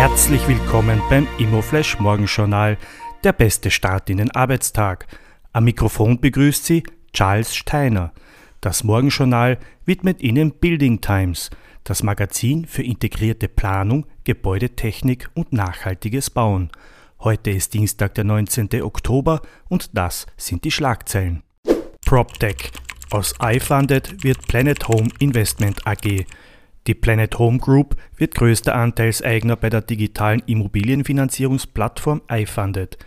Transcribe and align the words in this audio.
Herzlich 0.00 0.48
willkommen 0.48 1.02
beim 1.10 1.28
Immoflash 1.36 1.98
Morgenjournal, 1.98 2.78
der 3.22 3.34
beste 3.34 3.70
Start 3.70 4.08
in 4.08 4.16
den 4.16 4.30
Arbeitstag. 4.30 5.06
Am 5.52 5.64
Mikrofon 5.64 6.18
begrüßt 6.18 6.64
Sie 6.64 6.84
Charles 7.12 7.54
Steiner. 7.54 8.14
Das 8.62 8.82
Morgenjournal 8.82 9.58
widmet 9.84 10.22
Ihnen 10.22 10.52
Building 10.52 11.02
Times, 11.02 11.50
das 11.84 12.02
Magazin 12.02 12.64
für 12.64 12.82
integrierte 12.82 13.46
Planung, 13.46 14.06
Gebäudetechnik 14.24 15.28
und 15.34 15.52
nachhaltiges 15.52 16.30
Bauen. 16.30 16.70
Heute 17.18 17.50
ist 17.50 17.74
Dienstag, 17.74 18.14
der 18.14 18.24
19. 18.24 18.80
Oktober 18.80 19.42
und 19.68 19.94
das 19.94 20.24
sind 20.38 20.64
die 20.64 20.70
Schlagzeilen. 20.70 21.42
PropTech. 22.06 22.70
Aus 23.10 23.34
iFunded 23.42 24.24
wird 24.24 24.48
Planet 24.48 24.88
Home 24.88 25.10
Investment 25.18 25.86
AG. 25.86 26.24
Die 26.86 26.94
Planet 26.94 27.38
Home 27.38 27.58
Group 27.58 27.96
wird 28.16 28.34
größter 28.34 28.74
Anteilseigner 28.74 29.56
bei 29.56 29.68
der 29.68 29.82
digitalen 29.82 30.42
Immobilienfinanzierungsplattform 30.46 32.22
iFunded. 32.30 32.98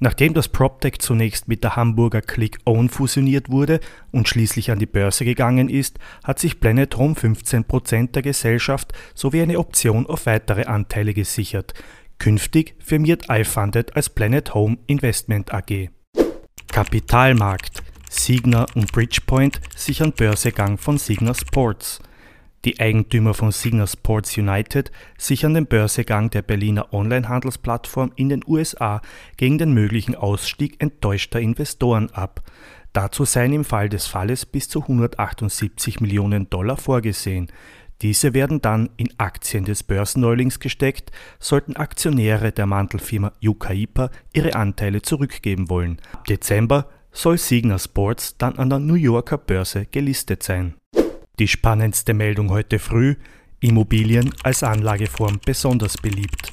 Nachdem 0.00 0.32
das 0.32 0.48
PropTech 0.48 1.00
zunächst 1.00 1.48
mit 1.48 1.64
der 1.64 1.76
Hamburger 1.76 2.22
ClickOwn 2.22 2.88
fusioniert 2.88 3.50
wurde 3.50 3.80
und 4.12 4.28
schließlich 4.28 4.70
an 4.70 4.78
die 4.78 4.86
Börse 4.86 5.24
gegangen 5.24 5.68
ist, 5.68 5.98
hat 6.22 6.38
sich 6.38 6.60
Planet 6.60 6.96
Home 6.96 7.14
15% 7.14 8.12
der 8.12 8.22
Gesellschaft 8.22 8.92
sowie 9.14 9.42
eine 9.42 9.58
Option 9.58 10.06
auf 10.06 10.26
weitere 10.26 10.64
Anteile 10.64 11.14
gesichert. 11.14 11.74
Künftig 12.18 12.76
firmiert 12.78 13.26
iFunded 13.28 13.96
als 13.96 14.08
Planet 14.08 14.54
Home 14.54 14.78
Investment 14.86 15.52
AG. 15.52 15.90
Kapitalmarkt. 16.70 17.82
Signa 18.10 18.66
und 18.74 18.90
Bridgepoint 18.92 19.60
sichern 19.76 20.12
Börsegang 20.12 20.78
von 20.78 20.96
Signa 20.96 21.34
Sports. 21.34 22.00
Die 22.64 22.80
Eigentümer 22.80 23.34
von 23.34 23.52
Signa 23.52 23.86
Sports 23.86 24.36
United 24.36 24.90
sichern 25.16 25.54
den 25.54 25.66
Börsegang 25.66 26.30
der 26.30 26.42
Berliner 26.42 26.92
Onlinehandelsplattform 26.92 28.12
in 28.16 28.28
den 28.28 28.42
USA 28.46 29.00
gegen 29.36 29.58
den 29.58 29.72
möglichen 29.72 30.16
Ausstieg 30.16 30.82
enttäuschter 30.82 31.40
Investoren 31.40 32.10
ab. 32.10 32.42
Dazu 32.92 33.24
seien 33.24 33.52
im 33.52 33.64
Fall 33.64 33.88
des 33.88 34.06
Falles 34.06 34.44
bis 34.44 34.68
zu 34.68 34.82
178 34.82 36.00
Millionen 36.00 36.50
Dollar 36.50 36.76
vorgesehen. 36.76 37.48
Diese 38.02 38.32
werden 38.32 38.60
dann 38.60 38.90
in 38.96 39.10
Aktien 39.18 39.64
des 39.64 39.82
Börsenneulings 39.82 40.60
gesteckt, 40.60 41.10
sollten 41.38 41.76
Aktionäre 41.76 42.52
der 42.52 42.66
Mantelfirma 42.66 43.32
Yucaipa 43.40 44.10
ihre 44.32 44.54
Anteile 44.54 45.02
zurückgeben 45.02 45.68
wollen. 45.68 45.98
Ab 46.12 46.24
Dezember 46.26 46.88
soll 47.12 47.38
Signa 47.38 47.78
Sports 47.78 48.36
dann 48.36 48.58
an 48.58 48.70
der 48.70 48.78
New 48.78 48.94
Yorker 48.94 49.38
Börse 49.38 49.86
gelistet 49.86 50.42
sein. 50.42 50.74
Die 51.38 51.46
spannendste 51.46 52.14
Meldung 52.14 52.50
heute 52.50 52.80
früh, 52.80 53.14
Immobilien 53.60 54.34
als 54.42 54.64
Anlageform 54.64 55.38
besonders 55.46 55.96
beliebt. 55.96 56.52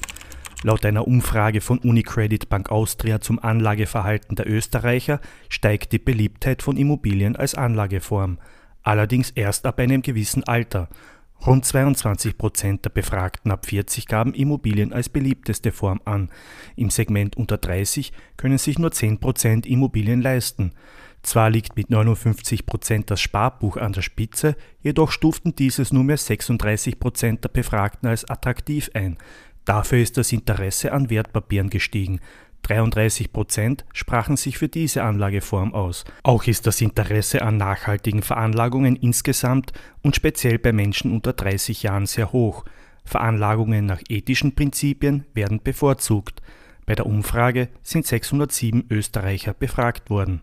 Laut 0.62 0.86
einer 0.86 1.08
Umfrage 1.08 1.60
von 1.60 1.78
Unicredit 1.78 2.48
Bank 2.48 2.70
Austria 2.70 3.20
zum 3.20 3.40
Anlageverhalten 3.40 4.36
der 4.36 4.48
Österreicher 4.48 5.20
steigt 5.48 5.90
die 5.90 5.98
Beliebtheit 5.98 6.62
von 6.62 6.76
Immobilien 6.76 7.34
als 7.34 7.56
Anlageform, 7.56 8.38
allerdings 8.84 9.30
erst 9.30 9.66
ab 9.66 9.80
einem 9.80 10.02
gewissen 10.02 10.44
Alter. 10.44 10.88
Rund 11.44 11.64
22 11.64 12.38
Prozent 12.38 12.84
der 12.84 12.90
Befragten 12.90 13.50
ab 13.50 13.66
40 13.66 14.06
gaben 14.06 14.34
Immobilien 14.34 14.92
als 14.92 15.08
beliebteste 15.08 15.72
Form 15.72 16.00
an. 16.04 16.30
Im 16.76 16.90
Segment 16.90 17.36
unter 17.36 17.58
30 17.58 18.12
können 18.36 18.58
sich 18.58 18.78
nur 18.78 18.92
10 18.92 19.18
Prozent 19.18 19.66
Immobilien 19.66 20.22
leisten. 20.22 20.72
Zwar 21.26 21.50
liegt 21.50 21.76
mit 21.76 21.90
59 21.90 22.66
Prozent 22.66 23.10
das 23.10 23.20
Sparbuch 23.20 23.78
an 23.78 23.92
der 23.92 24.02
Spitze, 24.02 24.54
jedoch 24.80 25.10
stuften 25.10 25.56
dieses 25.56 25.92
nur 25.92 26.04
mehr 26.04 26.18
36 26.18 27.00
Prozent 27.00 27.42
der 27.42 27.48
Befragten 27.48 28.08
als 28.08 28.30
attraktiv 28.30 28.90
ein. 28.94 29.18
Dafür 29.64 29.98
ist 29.98 30.16
das 30.18 30.30
Interesse 30.30 30.92
an 30.92 31.10
Wertpapieren 31.10 31.68
gestiegen. 31.68 32.20
33 32.62 33.32
Prozent 33.32 33.84
sprachen 33.92 34.36
sich 34.36 34.56
für 34.56 34.68
diese 34.68 35.02
Anlageform 35.02 35.74
aus. 35.74 36.04
Auch 36.22 36.44
ist 36.44 36.64
das 36.68 36.80
Interesse 36.80 37.42
an 37.42 37.56
nachhaltigen 37.56 38.22
Veranlagungen 38.22 38.94
insgesamt 38.94 39.72
und 40.02 40.14
speziell 40.14 40.60
bei 40.60 40.72
Menschen 40.72 41.10
unter 41.10 41.32
30 41.32 41.82
Jahren 41.82 42.06
sehr 42.06 42.30
hoch. 42.30 42.64
Veranlagungen 43.04 43.84
nach 43.84 44.00
ethischen 44.08 44.54
Prinzipien 44.54 45.26
werden 45.34 45.60
bevorzugt. 45.60 46.40
Bei 46.86 46.94
der 46.94 47.06
Umfrage 47.06 47.68
sind 47.82 48.06
607 48.06 48.84
Österreicher 48.90 49.54
befragt 49.54 50.08
worden. 50.08 50.42